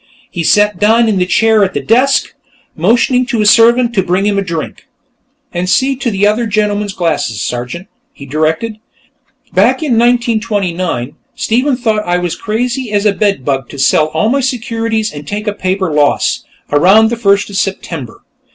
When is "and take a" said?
15.13-15.53